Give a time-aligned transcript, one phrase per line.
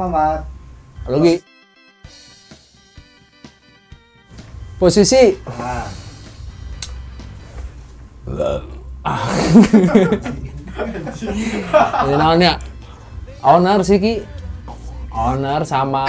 [0.00, 0.40] Mamat.
[1.04, 1.36] Halo Gi.
[4.80, 5.36] Posisi
[8.30, 8.62] Nah,
[12.08, 12.56] ini namanya
[13.44, 14.24] owner sih Ki.
[15.12, 16.08] Owner sama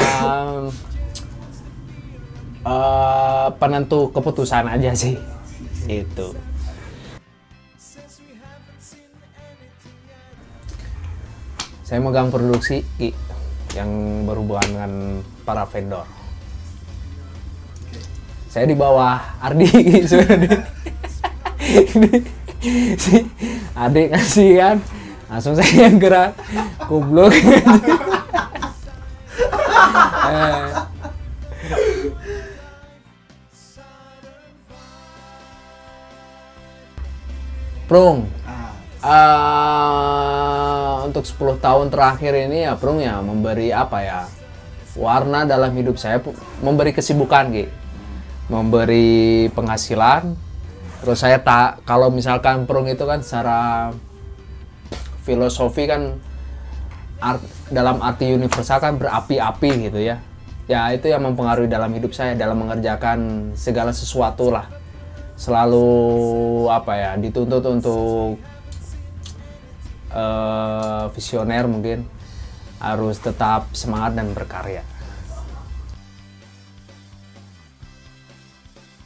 [2.63, 5.19] eh, penentu keputusan aja sih.
[5.91, 6.31] Itu.
[11.83, 13.30] Saya megang produksi Ki
[13.75, 13.89] yang
[14.27, 14.91] berhubungan dengan
[15.47, 16.05] para vendor.
[18.51, 19.67] Saya di bawah Ardi
[20.09, 20.59] sebenarnya.
[22.99, 23.25] si
[23.73, 24.77] adik ngasih kan
[25.31, 26.35] langsung saya yang gerak
[26.85, 27.33] kublok
[30.31, 30.71] Eh.
[37.89, 38.71] Prung ah,
[39.03, 39.50] eh,
[41.21, 44.19] untuk 10 tahun terakhir ini ya Prung ya memberi apa ya
[44.97, 46.17] warna dalam hidup saya
[46.65, 47.71] memberi kesibukan gitu
[48.51, 50.35] memberi penghasilan.
[51.01, 53.89] Terus saya tak kalau misalkan Prung itu kan secara
[55.23, 56.19] filosofi kan
[57.23, 57.41] art,
[57.71, 60.19] dalam arti universal kan berapi-api gitu ya.
[60.69, 64.67] Ya itu yang mempengaruhi dalam hidup saya dalam mengerjakan segala sesuatu lah.
[65.39, 65.87] Selalu
[66.69, 68.37] apa ya dituntut untuk
[70.11, 72.05] eh, visioner mungkin
[72.81, 74.83] harus tetap semangat dan berkarya.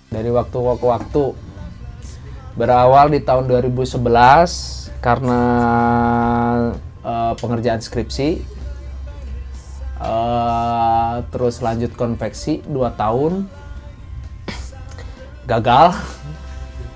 [0.09, 1.23] Dari waktu ke waktu
[2.55, 3.99] berawal di tahun 2011
[5.03, 5.41] karena
[7.03, 8.29] eh, pengerjaan skripsi,
[9.99, 13.45] eh, terus lanjut konveksi 2 tahun,
[15.45, 15.93] gagal.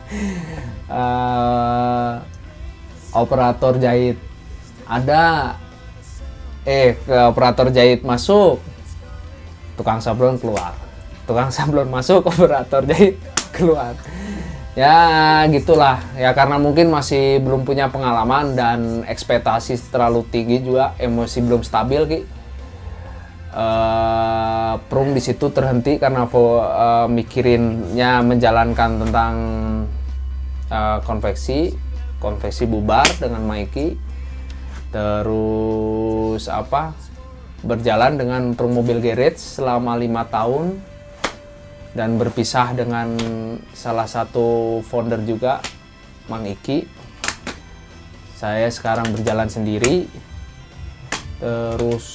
[0.89, 2.38] Eh,
[3.13, 4.17] operator jahit.
[4.85, 5.55] Ada.
[6.67, 8.59] Eh ke operator jahit masuk.
[9.79, 10.75] Tukang sablon keluar.
[11.23, 13.15] Tukang sablon masuk operator jahit
[13.53, 13.95] keluar.
[14.77, 15.99] Ya gitulah.
[16.15, 22.01] Ya karena mungkin masih belum punya pengalaman dan ekspektasi terlalu tinggi juga emosi belum stabil
[22.05, 22.19] ki.
[23.49, 24.39] Eh
[24.89, 29.33] Prung di situ terhenti karena eh, mikirinnya menjalankan tentang
[30.69, 31.73] eh, konveksi
[32.19, 33.95] konveksi bubar dengan Mikey.
[34.91, 36.93] Terus apa?
[37.59, 40.79] Berjalan dengan Prung Mobil Garage selama lima tahun
[41.91, 43.17] dan berpisah dengan
[43.73, 45.59] salah satu founder juga
[46.29, 46.85] Mang Iki.
[48.39, 50.07] Saya sekarang berjalan sendiri.
[51.39, 52.05] Terus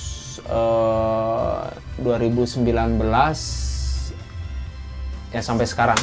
[0.45, 1.63] eh,
[2.01, 2.65] 2019
[5.35, 5.99] ya sampai sekarang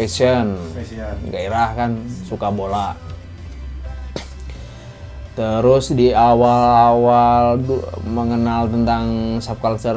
[0.00, 1.12] passion spesial.
[1.28, 1.90] gairah kan
[2.24, 2.96] suka bola.
[5.36, 7.60] Terus di awal-awal
[8.08, 9.96] mengenal tentang subculture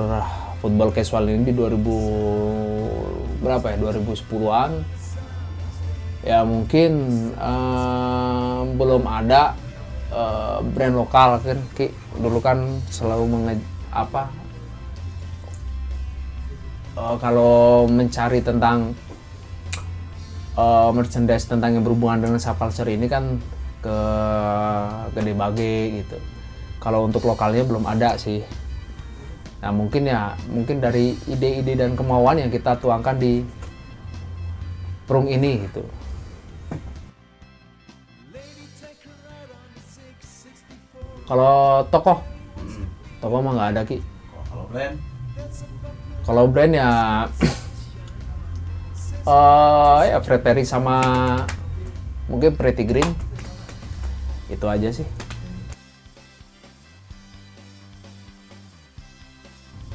[0.59, 3.77] football casual ini di 2000 berapa ya?
[3.91, 4.71] 2010-an
[6.23, 6.91] ya mungkin
[7.35, 9.51] eh, belum ada
[10.11, 11.91] eh, brand lokal kan Ki.
[12.15, 13.55] dulu kan selalu menge
[13.91, 14.31] apa?
[16.95, 18.95] Eh, kalau mencari tentang
[20.57, 23.37] eh, merchandise tentang yang berhubungan dengan subculture ini kan
[23.83, 23.97] ke
[25.13, 26.17] Gede Bage gitu.
[26.79, 28.43] Kalau untuk lokalnya belum ada sih.
[29.63, 33.43] Nah mungkin ya mungkin dari ide-ide dan kemauan yang kita tuangkan di
[35.03, 35.83] Prung ini gitu.
[41.23, 42.19] Kalau tokoh,
[43.19, 43.99] tokoh mah nggak ada ki.
[44.47, 44.95] Kalau brand,
[46.23, 46.89] Kalau brand ya,
[49.23, 50.99] eh ya Fred Perry sama
[52.27, 53.07] mungkin Pretty Green,
[54.51, 55.07] itu aja sih.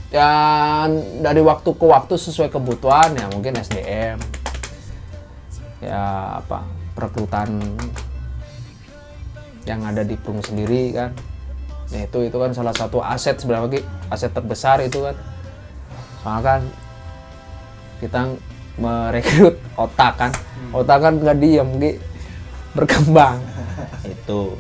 [0.08, 4.16] Dan dari waktu ke waktu sesuai kebutuhan ya mungkin SDM,
[5.84, 6.64] ya apa
[6.96, 7.60] perekrutan
[9.68, 11.12] yang ada di Prung sendiri kan.
[11.92, 15.16] Nah itu itu kan salah satu aset sebenarnya aset terbesar itu kan
[16.24, 16.60] soalnya kan
[18.00, 18.20] kita
[18.78, 20.32] merekrut otak kan.
[20.72, 21.92] Otak kan nggak diem Ki.
[22.72, 23.42] berkembang.
[24.14, 24.54] Itu.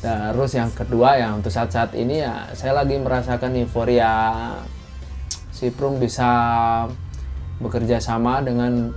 [0.00, 4.54] Terus yang kedua ya untuk saat-saat ini ya saya lagi merasakan euforia
[5.50, 6.28] si Prung bisa
[7.58, 8.92] bekerja sama dengan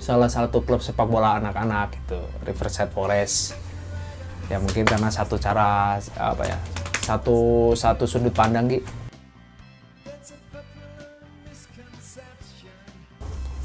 [0.00, 3.54] salah satu klub sepak bola anak-anak itu Riverside Forest.
[4.48, 6.58] Ya mungkin karena satu cara apa ya
[7.04, 8.80] satu satu sudut pandang Ki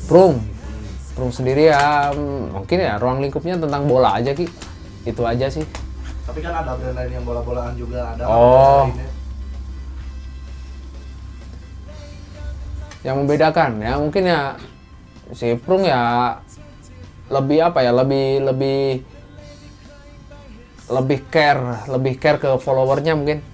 [0.06, 0.38] Prung.
[1.12, 2.12] Sprung sendiri ya
[2.52, 4.46] mungkin ya ruang lingkupnya tentang bola aja ki.
[5.07, 5.66] Itu aja sih.
[6.25, 8.90] Tapi kan ada brand lain yang bola-bolaan juga ada Oh.
[13.06, 14.02] yang membedakan ya.
[14.02, 14.57] Mungkin ya
[15.31, 16.36] si Prung ya
[17.30, 18.81] lebih apa ya lebih lebih
[20.90, 23.46] lebih care lebih care ke followernya mungkin.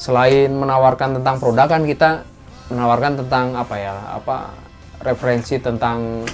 [0.00, 2.24] Selain menawarkan tentang produk kan kita
[2.72, 4.63] menawarkan tentang apa ya apa
[5.04, 6.24] referensi tentang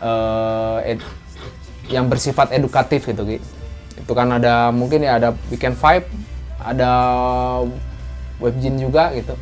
[0.00, 1.10] eh, ed-
[1.90, 3.38] yang bersifat edukatif gitu Ki.
[3.98, 6.06] itu kan ada mungkin ya ada weekend vibe
[6.62, 6.90] ada
[8.40, 9.34] webjin juga gitu.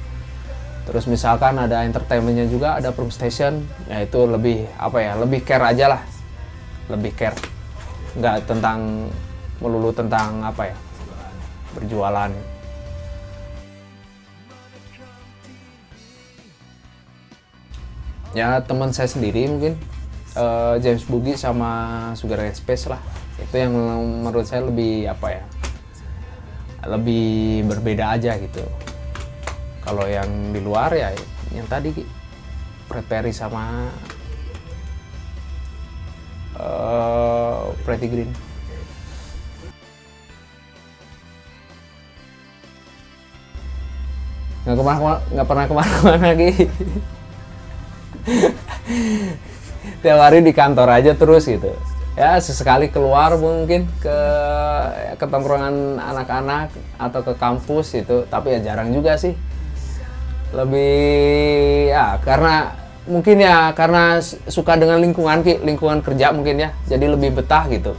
[0.88, 3.60] Terus misalkan ada entertainmentnya juga ada Prum Station.
[3.86, 6.02] Ya itu lebih apa ya lebih care aja lah.
[6.88, 7.36] Lebih care.
[8.16, 9.12] Nggak tentang
[9.60, 10.76] melulu tentang apa ya
[11.76, 12.30] berjualan
[18.36, 19.74] ya teman saya sendiri mungkin
[20.36, 21.70] eh, James Boogie sama
[22.18, 23.00] Sugar Ray Space lah.
[23.38, 23.72] Itu yang
[24.24, 25.42] menurut saya lebih apa ya
[26.88, 28.64] lebih berbeda aja gitu.
[29.82, 31.12] Kalau yang di luar ya
[31.54, 32.16] yang tadi.
[32.88, 33.84] Fred Perry sama
[36.56, 38.32] eh Pretty Green.
[44.64, 46.50] Nggak ke mana nggak pernah ke mana-mana lagi
[50.02, 51.74] tiap hari di kantor aja terus gitu.
[52.18, 54.18] Ya sesekali keluar mungkin ke
[55.22, 59.38] tongkrongan anak-anak atau ke kampus itu tapi ya jarang juga sih.
[60.50, 62.74] Lebih ya karena
[63.06, 64.18] mungkin ya karena
[64.50, 66.70] suka dengan lingkungan lingkungan kerja mungkin ya.
[66.90, 67.94] Jadi lebih betah gitu.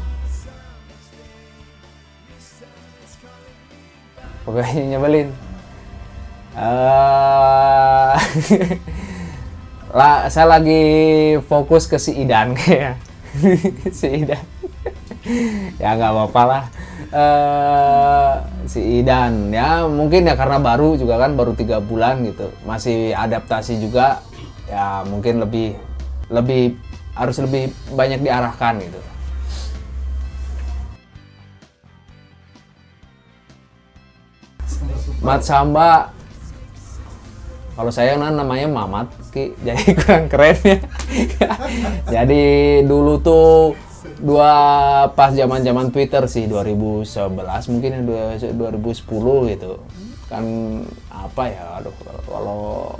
[4.43, 5.29] Pokoknya nyebelin.
[6.59, 8.15] Eh,
[9.89, 10.81] lah saya lagi
[11.49, 12.53] fokus ke si Idan.
[12.53, 13.01] Kayak
[13.99, 14.43] si Idan.
[15.81, 16.63] Ya nggak apa-apa lah.
[17.09, 18.33] Eh,
[18.69, 19.49] si Idan.
[19.49, 22.53] Ya mungkin ya karena baru juga kan baru tiga bulan gitu.
[22.65, 24.21] Masih adaptasi juga.
[24.69, 25.73] Ya mungkin lebih
[26.29, 26.77] lebih
[27.17, 29.01] harus lebih banyak diarahkan gitu.
[35.19, 36.18] Mat Samba
[37.79, 39.55] kalau saya kan namanya Mamat Ki.
[39.67, 40.77] Jadi kurang keren ya
[42.19, 42.43] jadi
[42.83, 43.71] dulu tuh
[44.19, 44.51] dua
[45.15, 47.39] pas zaman zaman Twitter sih 2011
[47.71, 49.79] mungkin ya dua- 2010 gitu.
[50.27, 50.43] Kan
[51.07, 51.95] apa ya aduh
[52.27, 52.99] kalau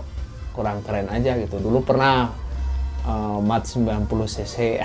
[0.55, 1.59] kurang keren aja gitu.
[1.59, 2.31] Dulu pernah
[3.03, 4.79] eh, mat 90 cc.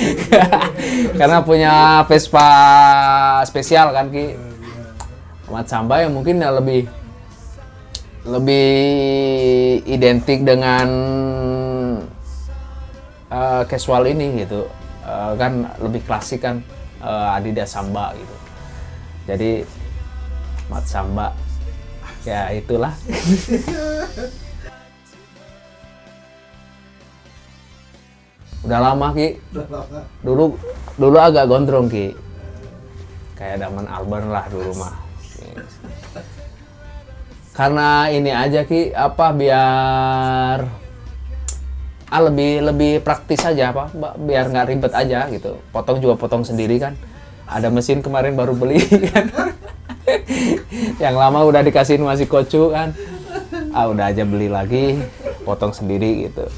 [1.20, 2.48] Karena punya Vespa
[3.44, 4.40] spesial kan Ki.
[5.52, 6.99] Mat Samba yang mungkin ya lebih
[8.30, 8.70] lebih
[9.90, 10.88] identik dengan
[13.26, 14.70] eh, casual ini gitu.
[15.02, 16.62] Eh, kan lebih klasik kan
[17.02, 18.36] eh, Adidas Samba gitu.
[19.26, 19.66] Jadi
[20.70, 21.34] Mat Samba.
[22.22, 22.94] Ya itulah.
[28.60, 29.40] Udah lama ki.
[30.22, 30.52] Dulu
[31.00, 32.12] dulu agak gondrong ki.
[33.34, 34.92] Kayak Daman Alban lah dulu mah
[37.60, 40.64] karena ini aja ki apa biar
[42.08, 45.60] ah lebih lebih praktis aja apa biar nggak ribet aja gitu.
[45.68, 46.96] Potong juga potong sendiri kan.
[47.44, 48.80] Ada mesin kemarin baru beli
[49.12, 49.28] kan.
[50.96, 52.96] Yang lama udah dikasihin masih kocu kan.
[53.76, 54.96] Ah udah aja beli lagi
[55.44, 56.48] potong sendiri gitu.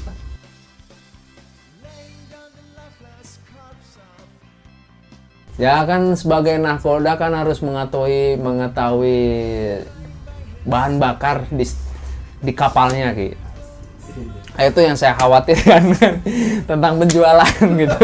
[5.59, 9.19] Ya kan sebagai nahkoda kan harus mengetahui mengetahui
[10.63, 11.65] bahan bakar di
[12.43, 13.15] di kapalnya.
[14.53, 16.13] Nah, Itu yang saya khawatirkan kan,
[16.69, 17.99] tentang penjualan gitu.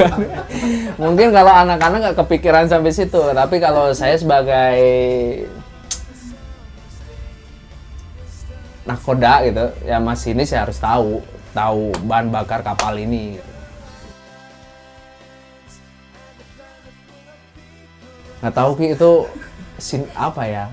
[0.98, 4.80] Mungkin kalau anak-anak nggak kepikiran sampai situ, tapi kalau saya sebagai
[8.90, 11.22] nahkoda gitu, ya masinis saya harus tahu
[11.54, 13.38] tahu bahan bakar kapal ini.
[13.38, 13.50] Gitu.
[18.40, 19.12] nggak tahu ki itu
[19.76, 20.66] sin apa ya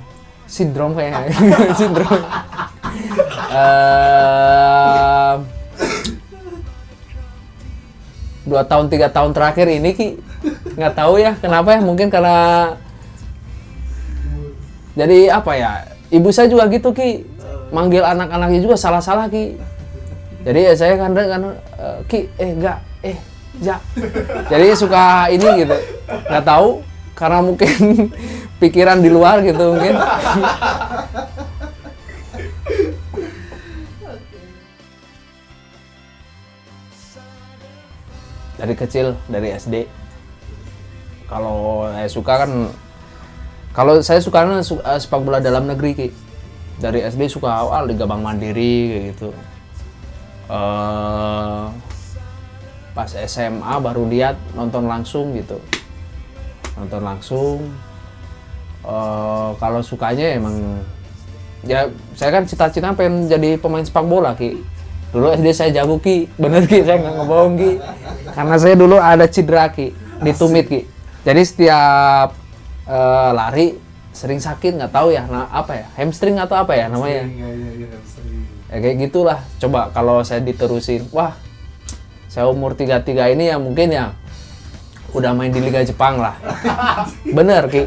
[0.47, 1.27] sindrom kayaknya
[1.79, 2.21] sindrom.
[3.51, 5.33] Eh,
[8.47, 10.09] dua tahun tiga tahun terakhir ini ki.
[10.79, 11.81] Nggak tahu ya kenapa ya?
[11.83, 12.73] Mungkin karena
[14.97, 15.71] jadi apa ya?
[16.15, 17.27] Ibu saya juga gitu ki.
[17.75, 19.59] Manggil anak-anaknya juga salah-salah ki.
[20.47, 21.43] Jadi ya saya kadang kan
[21.83, 23.19] eh, ki eh enggak eh
[23.59, 23.83] ja
[24.47, 25.77] jadi suka ini gitu.
[26.07, 26.87] Nggak tahu
[27.19, 27.73] karena mungkin
[28.57, 29.97] pikiran di luar gitu mungkin.
[38.57, 39.85] Dari kecil dari SD
[41.27, 42.51] kalau saya suka kan
[43.77, 46.09] kalau saya suka kan eh, sepak bola dalam negeri ki.
[46.81, 49.29] Dari SD suka awal Liga Bank Mandiri kayak gitu.
[50.49, 51.65] Eh
[52.97, 55.61] pas SMA baru lihat nonton langsung gitu.
[56.81, 57.61] Nonton langsung
[58.87, 60.79] Eh, kalau sukanya emang
[61.67, 64.63] ya saya kan cita-cita pengen jadi pemain sepak bola ki.
[65.11, 66.31] Dulu SD saya jago ki.
[66.39, 66.87] Bener ki.
[66.87, 67.73] Saya nggak ngebohong ki.
[68.31, 69.91] Karena saya dulu ada cedera ki
[70.23, 70.87] di tumit ki.
[71.27, 72.31] Jadi setiap
[72.87, 73.75] eh, lari
[74.15, 77.27] sering sakit nggak tahu ya nah apa ya hamstring atau apa ya namanya.
[77.27, 78.39] Iya, iya, iya, hamstring.
[78.71, 79.39] ya kayak gitulah.
[79.59, 81.35] Coba kalau saya diterusin wah
[82.31, 84.15] saya umur 33 ini ya mungkin ya
[85.15, 86.35] udah main di Liga Jepang lah.
[87.37, 87.87] Bener Ki.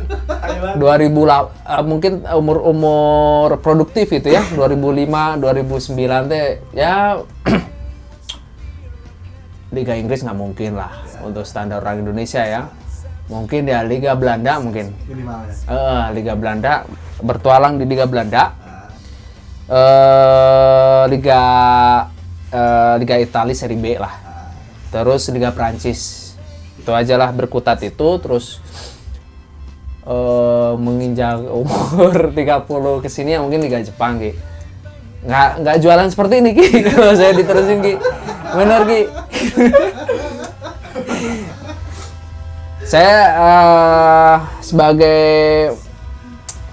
[0.59, 7.15] 2000 lah eh, mungkin umur umur produktif itu ya 2005 2009 teh ya
[9.75, 12.61] Liga Inggris nggak mungkin lah untuk standar orang Indonesia ya.
[13.29, 14.89] Mungkin ya Liga Belanda mungkin.
[15.05, 15.53] Minimal ya.
[15.69, 16.73] Eh, Liga Belanda
[17.21, 18.49] bertualang di Liga Belanda.
[19.69, 21.41] Eh Liga
[22.49, 24.13] eh, Liga Italia Serie B lah.
[24.89, 26.28] Terus Liga Prancis
[26.79, 28.63] itu aja lah berkutat itu terus
[30.01, 34.31] eh menginjak umur 30 ke sini ya mungkin Liga Jepang Ki.
[35.19, 36.67] Nggak nggak jualan seperti ini Ki.
[36.88, 37.93] Kalau saya diterusin Ki.
[38.55, 39.01] Bener Ki.
[42.81, 45.21] Saya eh, sebagai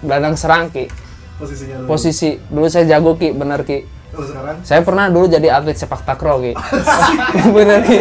[0.01, 0.89] gelandang serang Ki.
[1.37, 1.87] Posisinya dulu.
[1.87, 3.37] posisi dulu saya jago Ki.
[3.37, 3.85] Bener Ki.
[4.09, 4.57] Kalau sekarang?
[4.65, 6.57] Saya pernah dulu jadi atlet sepak takraw Ki.
[7.53, 8.01] Bener Ki.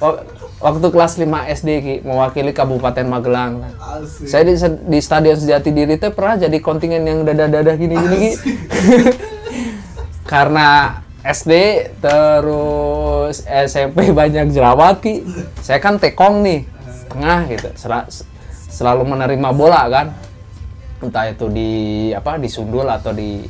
[0.00, 3.64] Wak- waktu kelas 5 SD Ki mewakili Kabupaten Magelang.
[3.80, 4.28] Asik.
[4.28, 4.54] saya di,
[4.86, 8.32] di Stadion Sejati Diri teh pernah jadi kontingen yang dada-dada gini-gini Ki.
[10.32, 11.52] Karena SD
[11.98, 15.24] terus SMP banyak jerawat Ki.
[15.64, 16.68] Saya kan tekong nih
[17.08, 17.68] tengah gitu.
[17.74, 18.08] Sela-
[18.70, 20.06] selalu menerima bola kan.
[21.00, 21.70] Entah itu di
[22.12, 23.48] apa disundul atau di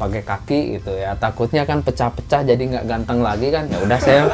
[0.00, 1.12] pakai kaki gitu ya.
[1.20, 3.68] Takutnya kan pecah-pecah jadi nggak ganteng lagi kan.
[3.68, 4.32] Ya udah saya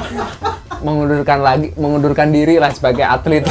[0.86, 3.42] mengundurkan lagi mengundurkan diri lah sebagai atlet.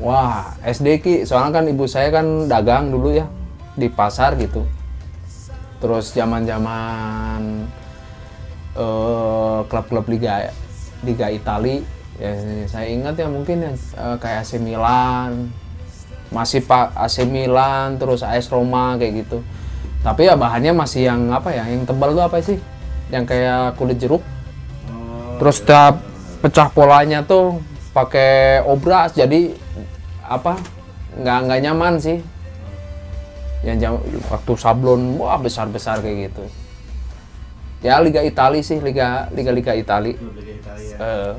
[0.00, 3.28] Wah, SD Ki, soalnya kan ibu saya kan dagang dulu ya
[3.76, 4.64] di pasar gitu.
[5.76, 7.68] Terus zaman-zaman
[8.80, 10.48] eh, klub-klub liga
[11.04, 11.84] liga Itali,
[12.20, 12.30] ya
[12.68, 13.72] saya ingat ya mungkin ya
[14.20, 15.48] kayak AC Milan,
[16.28, 19.40] masih Pak AC Milan, terus AS Roma kayak gitu.
[20.00, 22.60] Tapi ya bahannya masih yang apa ya, yang tebal tuh apa sih?
[23.08, 24.22] Yang kayak kulit jeruk.
[24.88, 26.00] Oh, Terus setiap
[26.40, 27.60] pecah polanya tuh
[27.90, 29.52] pakai obras jadi
[30.24, 30.56] apa
[31.18, 32.18] nggak nggak nyaman sih.
[33.60, 36.44] Yang jam- waktu sablon wah besar besar kayak gitu.
[37.80, 40.16] Ya Liga Itali sih Liga Liga Liga Itali.
[40.16, 40.96] Klub Liga Italia.
[40.96, 41.32] Eh.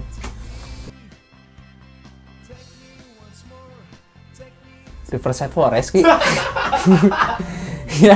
[5.11, 6.01] Riverside Forest ki.
[7.99, 8.15] ya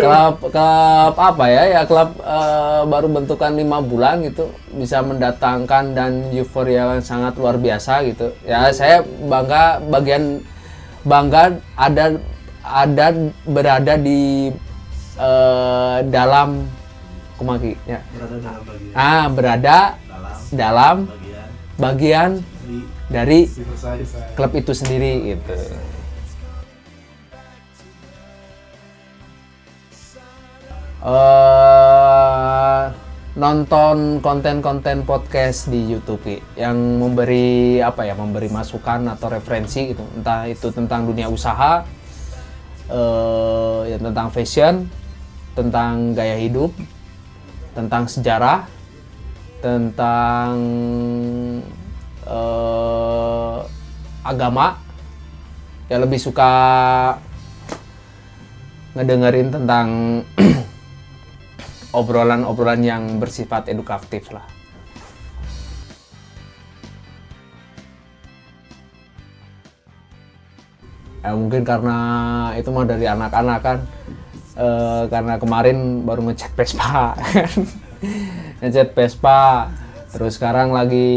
[0.00, 6.32] klub klub apa ya ya klub eh, baru bentukan lima bulan gitu bisa mendatangkan dan
[6.32, 10.40] euforia yang sangat luar biasa gitu ya saya bangga bagian
[11.04, 12.16] bangga ada
[12.64, 13.06] ada
[13.44, 14.48] berada di
[15.20, 16.64] eh, dalam
[17.36, 20.96] kumaki ya Berada dalam bagian ah berada dalam dalam
[21.76, 22.30] bagian
[23.06, 24.02] dari saya.
[24.34, 25.54] klub itu sendiri gitu.
[31.04, 32.84] Eh
[33.36, 36.24] nonton konten-konten podcast di YouTube
[36.56, 40.00] yang memberi apa ya memberi masukan atau referensi gitu.
[40.16, 41.84] Entah itu tentang dunia usaha
[42.88, 44.88] eh ya tentang fashion
[45.52, 46.72] tentang gaya hidup
[47.76, 48.64] tentang sejarah
[49.60, 50.56] tentang
[52.24, 53.58] eh
[54.24, 54.80] agama.
[55.86, 56.50] Ya lebih suka
[58.96, 59.88] ngedengerin tentang
[61.96, 64.44] obrolan-obrolan yang bersifat edukatif lah.
[71.24, 71.98] Ya, mungkin karena
[72.54, 73.78] itu mah dari anak-anak kan,
[74.56, 77.12] Eh, karena kemarin baru ngecek Vespa,
[78.64, 79.68] ngecek Vespa,
[80.08, 81.12] terus sekarang lagi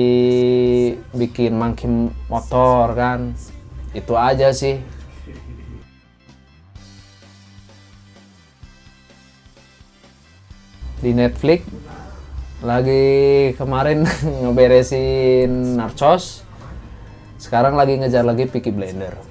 [1.15, 1.87] bikin monkey
[2.27, 3.31] motor kan,
[3.95, 4.83] itu aja sih.
[10.99, 11.63] Di Netflix.
[12.59, 13.03] Lagi
[13.55, 14.03] kemarin
[14.43, 16.43] ngeberesin Narcos.
[17.39, 19.29] Sekarang lagi ngejar lagi Peaky Blender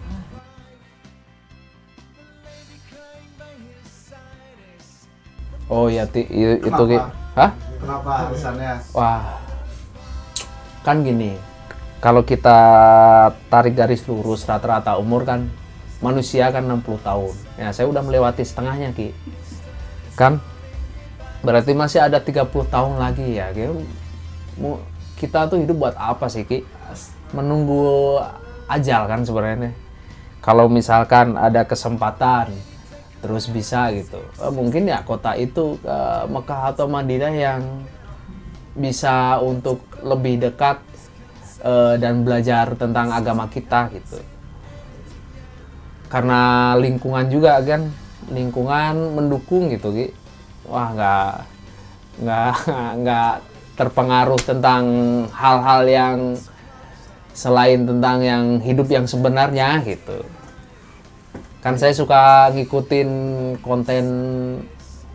[5.68, 6.96] oh ya ti, itu Ki.
[6.98, 7.36] Kenapa?
[7.36, 7.50] hah?
[7.78, 8.72] Kenapa alasannya?
[8.96, 9.22] wah.
[10.82, 11.36] Kan gini
[12.00, 12.58] kalau kita
[13.52, 15.46] tarik garis lurus rata-rata umur kan
[16.00, 17.34] manusia kan 60 tahun.
[17.60, 19.12] Ya saya udah melewati setengahnya ki.
[20.16, 20.40] Kan
[21.42, 23.70] berarti masih ada 30 tahun lagi ya Ki.
[24.58, 24.82] Mu-
[25.18, 26.62] kita tuh hidup buat apa sih ki?
[27.34, 28.18] Menunggu
[28.70, 29.74] ajal kan sebenarnya
[30.38, 32.54] kalau misalkan ada kesempatan
[33.18, 34.22] terus bisa gitu.
[34.38, 35.98] Eh, mungkin ya kota itu ke
[36.30, 37.62] Mekah atau Madinah yang
[38.78, 40.78] bisa untuk lebih dekat
[41.66, 44.22] eh, dan belajar tentang agama kita gitu.
[46.08, 47.90] Karena lingkungan juga kan
[48.30, 50.06] lingkungan mendukung gitu Ki
[50.68, 51.32] wah nggak
[52.22, 52.54] nggak
[53.02, 53.32] nggak
[53.78, 54.84] terpengaruh tentang
[55.30, 56.16] hal-hal yang
[57.30, 60.26] selain tentang yang hidup yang sebenarnya gitu.
[61.62, 63.10] Kan saya suka ngikutin
[63.62, 64.04] konten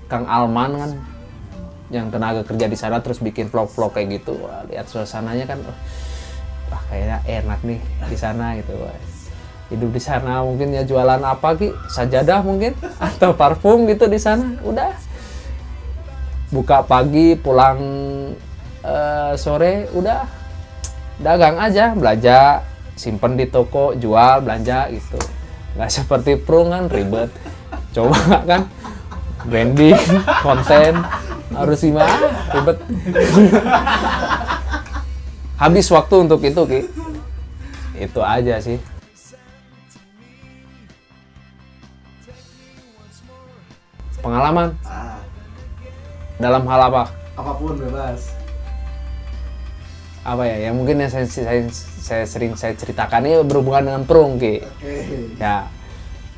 [0.07, 0.91] Kang Alman kan.
[1.91, 4.39] Yang tenaga kerja di sana terus bikin vlog-vlog kayak gitu.
[4.39, 5.77] Wah, lihat suasananya kan oh,
[6.71, 8.73] wah kayaknya enak nih di sana gitu.
[8.79, 8.95] Wah.
[9.71, 11.75] hidup di sana mungkin ya jualan apa ki?
[11.91, 12.77] Sajadah mungkin?
[13.03, 14.55] Atau parfum gitu di sana?
[14.63, 14.95] Udah
[16.53, 17.79] buka pagi pulang
[18.85, 20.21] eh, sore udah.
[21.17, 22.61] Dagang aja belanja
[22.93, 25.17] simpen di toko jual belanja gitu.
[25.73, 27.29] Nggak seperti prung kan ribet.
[27.93, 28.17] Coba
[28.49, 28.69] kan
[29.49, 29.97] branding
[30.45, 31.01] konten
[31.53, 32.29] harus gimana?
[32.53, 32.77] Ribet.
[35.61, 36.81] Habis waktu untuk itu ki.
[37.97, 38.77] Itu aja sih.
[44.23, 44.71] Pengalaman.
[44.87, 45.12] Ah,
[46.41, 47.03] dalam hal apa?
[47.37, 48.33] Apa pun bebas.
[50.23, 50.71] apa ya?
[50.71, 54.63] Yang mungkin yang saya, saya, saya sering saya ceritakan ini berhubungan dengan perung ki.
[54.63, 54.95] Oke.
[55.35, 55.67] ya.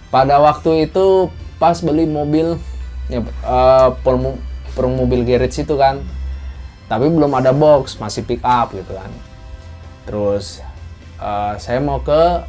[0.09, 1.29] Pada waktu itu
[1.61, 2.57] pas beli mobil
[3.13, 4.41] ya eh, perung,
[4.73, 6.01] perung mobil garage itu kan.
[6.89, 9.11] Tapi belum ada box masih pick up gitu kan.
[10.09, 10.65] Terus
[11.21, 12.41] eh, saya mau ke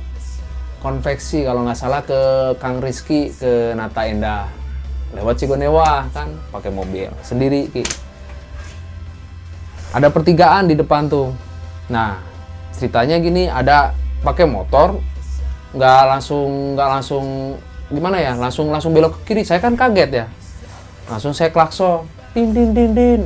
[0.80, 2.20] konveksi kalau nggak salah ke
[2.56, 4.55] Kang Rizky ke Nata Indah
[5.14, 6.32] lewat Cigonewa kan?
[6.50, 7.84] Pakai mobil sendiri ki.
[9.94, 11.30] Ada pertigaan di depan tuh.
[11.92, 12.18] Nah
[12.74, 15.00] ceritanya gini ada pakai motor
[15.76, 17.24] nggak langsung nggak langsung
[17.92, 18.32] gimana ya?
[18.34, 19.42] Langsung langsung belok ke kiri.
[19.46, 20.26] Saya kan kaget ya.
[21.06, 22.08] Langsung saya klakson.
[22.34, 23.20] Din din din din.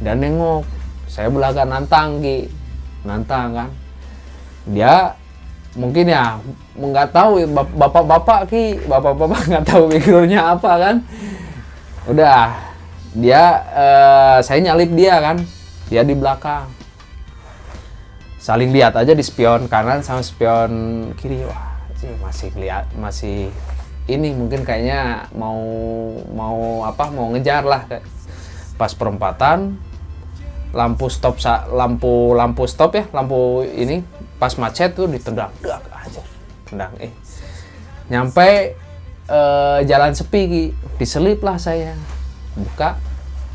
[0.00, 0.64] Dan nengok.
[1.10, 2.48] Saya belakang nantang ki.
[3.04, 3.70] Nantang kan?
[4.70, 5.19] Dia
[5.78, 6.42] mungkin ya
[6.74, 10.96] nggak tahu bap- bapak-bapak ki bapak-bapak nggak tahu backgroundnya apa kan.
[12.10, 12.56] Udah
[13.14, 13.42] dia
[13.74, 15.36] eh, saya nyalip dia kan
[15.86, 16.66] dia di belakang.
[18.40, 20.72] Saling lihat aja di spion kanan sama spion
[21.18, 21.44] kiri.
[21.44, 23.52] Wah sih masih lihat masih
[24.08, 25.60] ini mungkin kayaknya mau
[26.32, 27.84] mau apa mau ngejar lah.
[28.80, 29.76] Pas perempatan
[30.70, 31.36] lampu stop
[31.74, 34.06] lampu lampu stop ya lampu ini
[34.40, 36.24] pas macet tuh ditendang dak aja
[36.64, 37.12] tendang eh.
[38.08, 38.72] Nyampe
[39.28, 41.92] eh, jalan sepi diselip lah saya.
[42.56, 42.96] Buka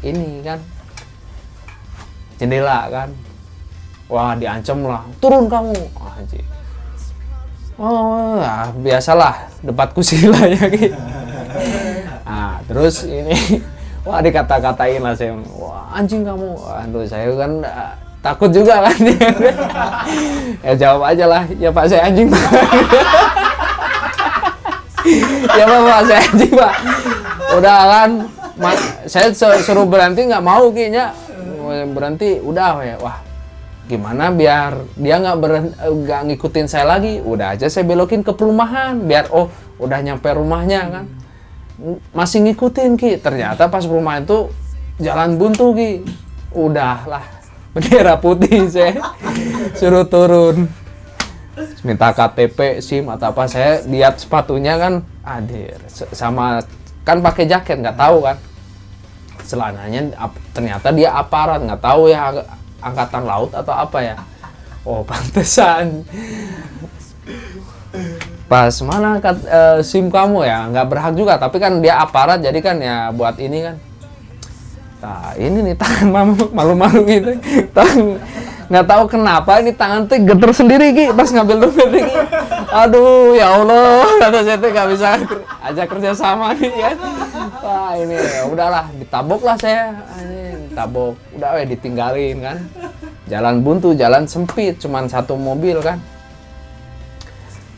[0.06, 0.62] ini kan
[2.38, 3.10] jendela kan.
[4.06, 5.02] Wah diancam lah.
[5.18, 6.46] Turun kamu anjir.
[7.76, 10.96] Oh ya biasalah debat kusila ya Ki.
[12.24, 13.36] nah terus ini
[14.08, 15.34] wah dikata-katain lah saya.
[15.58, 16.56] Wah anjing kamu.
[16.56, 18.98] Aduh saya kan eh, takut juga kan?
[20.66, 21.44] Ya jawab aja lah.
[21.62, 22.42] Ya pak saya anjing Pak."
[25.54, 26.74] ya pak, pak saya anjing pak.
[27.54, 28.10] Udah kan?
[29.06, 31.14] Saya su- suruh berhenti nggak mau kayaknya.
[31.94, 32.98] Berhenti udah ya.
[32.98, 33.22] Wah
[33.86, 35.38] gimana biar dia nggak
[35.86, 37.22] nggak ngikutin saya lagi?
[37.22, 41.06] Udah aja saya belokin ke perumahan biar oh udah nyampe rumahnya kan?
[42.10, 43.22] Masih ngikutin ki.
[43.22, 44.50] Ternyata pas perumahan itu
[44.98, 45.92] jalan buntu ki.
[46.56, 47.35] Udahlah
[47.76, 48.96] bendera putih saya
[49.76, 50.72] suruh turun.
[51.84, 53.52] Minta KTP SIM atau apa.
[53.52, 56.64] Saya lihat sepatunya kan adir sama
[57.04, 58.40] kan pakai jaket nggak tahu kan.
[59.46, 60.16] Celananya
[60.56, 62.48] ternyata dia aparat nggak tahu ya ang-
[62.80, 64.16] angkatan laut atau apa ya.
[64.88, 66.08] Oh pantesan.
[68.46, 70.70] Pas mana kat, eh, sim kamu ya?
[70.70, 73.76] Nggak berhak juga tapi kan dia aparat jadi kan ya buat ini kan
[75.06, 77.32] nah ini nih tangan malu- malu-malu gitu
[77.78, 78.18] tangan
[78.66, 82.02] nggak tahu kenapa ini tangan tuh geter sendiri ki pas ngambil dompet ki
[82.74, 85.08] aduh ya allah kata saya tuh nggak bisa
[85.70, 86.98] ajak kerja sama nih kan
[87.62, 89.98] wah ini ya udahlah ditabok lah saya.
[90.22, 91.18] Ini ditabok.
[91.34, 92.58] Udah weh ditinggalin kan.
[93.26, 95.98] Jalan buntu jalan sempit cuman satu mobil kan.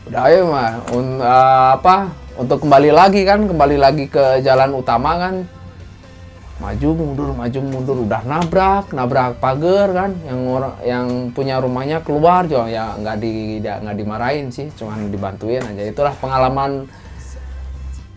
[0.08, 3.48] Udah ayo mah Un- eh, apa untuk kembali lagi kan.
[3.48, 5.34] Kembali lagi ke jalan utama kan
[6.58, 7.96] maju mundur maju mundur.
[8.02, 10.10] Udah nabrak nabrak pagar kan.
[10.26, 15.62] Yang orang yang punya rumahnya keluar juga ya nggak di nggak dimarahin sih cuman dibantuin
[15.62, 15.82] aja.
[15.86, 16.90] Itulah pengalaman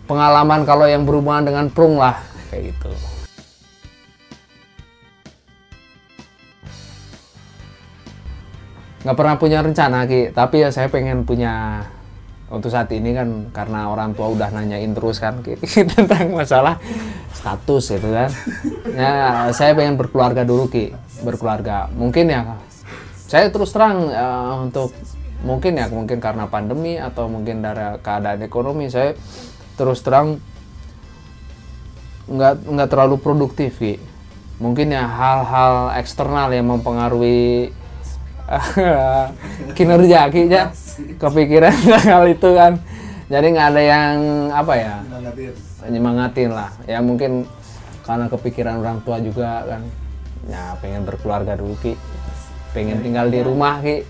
[0.09, 2.91] pengalaman kalau yang berhubungan dengan prung lah kayak gitu.
[9.01, 10.33] Nggak pernah punya rencana ki.
[10.33, 11.85] Tapi ya saya pengen punya
[12.51, 15.39] untuk saat ini kan karena orang tua udah nanyain terus kan
[15.95, 16.75] tentang masalah
[17.31, 18.29] status gitu kan.
[18.91, 20.91] Ya saya pengen berkeluarga dulu ki.
[21.23, 21.87] Berkeluarga.
[21.95, 22.59] Mungkin ya
[23.25, 24.91] saya terus terang eh, untuk
[25.41, 29.17] mungkin ya mungkin karena pandemi atau mungkin dari keadaan ekonomi saya
[29.73, 30.37] terus terang
[32.27, 33.95] nggak nggak terlalu produktif ki.
[34.61, 37.73] Mungkin ya hal-hal eksternal yang mempengaruhi
[39.77, 40.71] kinerja ki ya
[41.17, 41.75] kepikiran
[42.11, 42.77] hal itu kan.
[43.31, 44.15] Jadi nggak ada yang
[44.51, 44.95] apa ya
[45.87, 46.51] nyemangatin.
[46.51, 46.69] lah.
[46.83, 47.47] Ya mungkin
[48.03, 49.81] karena kepikiran orang tua juga kan.
[50.49, 51.93] Ya pengen berkeluarga dulu ki.
[52.75, 54.03] Pengen tinggal di rumah ki.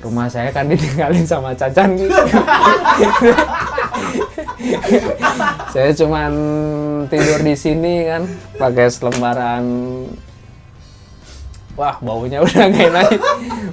[0.00, 2.08] Rumah saya kan ditinggalin sama Cacan ki.
[5.72, 6.32] Saya cuman
[7.08, 8.22] tidur di sini kan
[8.58, 9.64] pakai selembaran
[11.80, 13.08] wah baunya udah gak enak.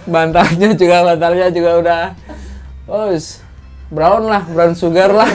[0.08, 2.02] Bantalnya juga bantalnya juga udah
[2.88, 3.12] oh
[3.92, 5.28] brown lah brown sugar lah.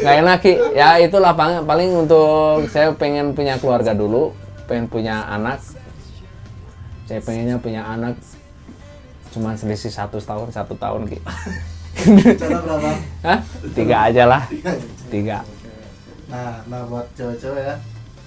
[0.00, 0.52] Nggak enak ki.
[0.72, 4.32] Ya itulah paling, paling untuk saya pengen punya keluarga dulu
[4.64, 5.60] pengen punya anak.
[7.06, 8.16] Saya pengennya punya anak
[9.36, 11.20] cuma selisih satu tahun satu tahun ki?
[13.20, 13.40] Hah?
[13.76, 14.42] tiga aja lah.
[15.12, 15.44] Tiga.
[16.26, 17.76] Nah, nah buat cewek-cewek ya,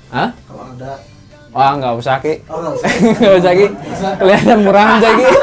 [0.07, 0.31] Hah?
[0.47, 1.03] kalau ada
[1.49, 2.73] Wah nggak usah ki Oh, nggak
[3.41, 3.53] usah.
[3.59, 3.67] ki
[4.17, 5.25] kelihatan murah aja ki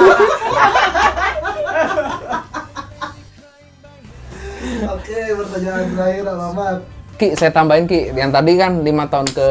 [4.86, 6.78] Oke, pertanyaan terakhir Alamat.
[7.16, 9.48] Ki, saya tambahin Ki, yang tadi kan lima tahun ke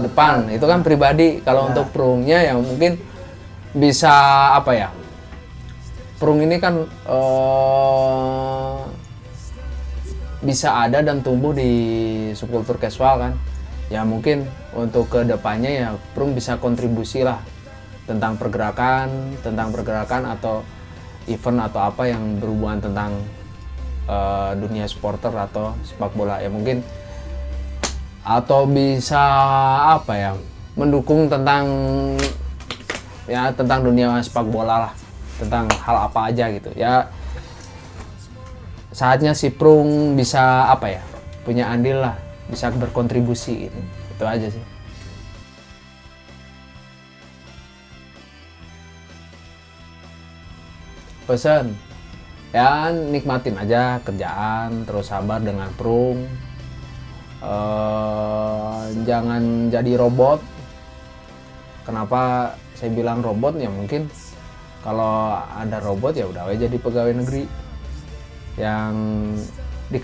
[0.00, 1.42] depan itu kan pribadi.
[1.42, 1.68] Kalau Ya.
[1.74, 3.00] untuk perungnya ya mungkin
[3.72, 4.12] bisa
[4.54, 4.88] apa ya?
[6.16, 8.76] Perung ini kan eh,
[10.40, 11.70] bisa ada dan tumbuh di
[12.32, 13.32] subkultur casual kan.
[13.90, 17.40] Ya mungkin untuk ke depannya ya perung bisa kontribusi lah
[18.08, 20.64] tentang pergerakan, tentang pergerakan atau
[21.28, 23.20] event atau apa yang berhubungan tentang
[24.08, 26.48] eh, dunia supporter atau sepak bola ya.
[26.48, 26.80] Mungkin
[28.22, 29.22] atau bisa
[29.98, 30.32] apa ya
[30.78, 31.66] mendukung tentang
[33.28, 34.92] ya tentang dunia sepak bola lah.
[35.36, 36.70] Tentang hal apa aja gitu.
[36.74, 37.12] Ya
[38.92, 41.02] saatnya si Prung bisa apa ya
[41.48, 42.14] punya andil lah
[42.52, 43.80] bisa berkontribusi gitu
[44.12, 44.64] itu aja sih.
[51.24, 51.72] Pesan.
[52.52, 56.28] Ya nikmatin aja kerjaan terus sabar dengan Prung.
[57.42, 60.44] Eh, jangan jadi robot.
[61.88, 63.56] Kenapa saya bilang robot?
[63.56, 64.12] Ya mungkin
[64.84, 67.46] kalau ada robot ya udah aja jadi pegawai negeri
[68.58, 68.94] yang
[69.88, 69.98] di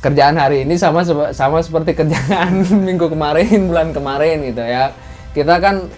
[0.00, 4.92] kerjaan hari ini sama sama seperti kerjaan minggu kemarin bulan kemarin gitu ya.
[5.32, 5.88] Kita kan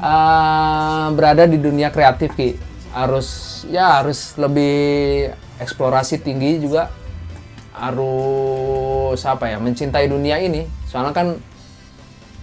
[0.00, 2.56] eh, berada di dunia kreatif ki.
[2.96, 4.76] Harus ya harus lebih
[5.60, 6.88] eksplorasi tinggi juga.
[7.76, 10.64] Harus apa ya mencintai dunia ini.
[10.88, 11.36] Soalnya kan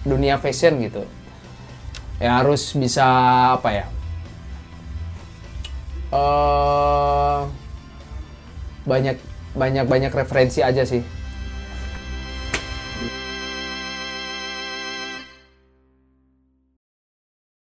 [0.06, 1.02] dunia fashion gitu.
[2.22, 3.02] Ya harus bisa
[3.58, 3.86] apa ya
[6.14, 7.38] eh
[8.86, 9.16] banyak
[9.54, 11.00] banyak banyak referensi aja sih